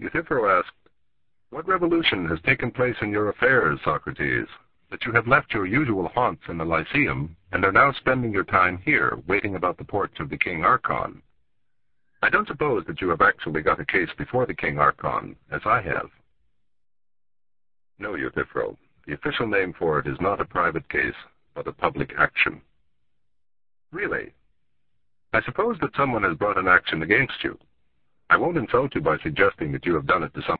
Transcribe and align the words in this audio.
Euthyphro 0.00 0.48
asked, 0.58 0.72
What 1.50 1.68
revolution 1.68 2.26
has 2.28 2.40
taken 2.40 2.70
place 2.70 2.96
in 3.02 3.10
your 3.10 3.28
affairs, 3.28 3.78
Socrates, 3.84 4.46
that 4.90 5.04
you 5.04 5.12
have 5.12 5.28
left 5.28 5.52
your 5.52 5.66
usual 5.66 6.08
haunts 6.08 6.42
in 6.48 6.56
the 6.56 6.64
Lyceum 6.64 7.36
and 7.52 7.64
are 7.64 7.72
now 7.72 7.92
spending 7.92 8.32
your 8.32 8.44
time 8.44 8.78
here, 8.78 9.18
waiting 9.26 9.56
about 9.56 9.76
the 9.76 9.84
porch 9.84 10.18
of 10.18 10.30
the 10.30 10.38
King 10.38 10.64
Archon? 10.64 11.20
I 12.22 12.30
don't 12.30 12.48
suppose 12.48 12.84
that 12.86 13.00
you 13.00 13.10
have 13.10 13.20
actually 13.20 13.60
got 13.60 13.80
a 13.80 13.84
case 13.84 14.08
before 14.16 14.46
the 14.46 14.54
King 14.54 14.78
Archon, 14.78 15.36
as 15.50 15.60
I 15.66 15.82
have. 15.82 16.10
No, 17.98 18.14
Euthyphro. 18.14 18.76
The 19.06 19.14
official 19.14 19.46
name 19.46 19.74
for 19.78 19.98
it 19.98 20.06
is 20.06 20.20
not 20.20 20.40
a 20.40 20.46
private 20.46 20.88
case, 20.88 21.14
but 21.54 21.66
a 21.66 21.72
public 21.72 22.14
action. 22.18 22.62
Really? 23.92 24.32
I 25.34 25.42
suppose 25.42 25.76
that 25.80 25.94
someone 25.96 26.22
has 26.22 26.36
brought 26.36 26.58
an 26.58 26.68
action 26.68 27.02
against 27.02 27.44
you. 27.44 27.58
I 28.30 28.36
won't 28.36 28.56
insult 28.56 28.94
you 28.94 29.00
by 29.00 29.16
suggesting 29.24 29.72
that 29.72 29.84
you 29.84 29.94
have 29.94 30.06
done 30.06 30.22
it 30.22 30.32
to 30.34 30.42
some 30.46 30.56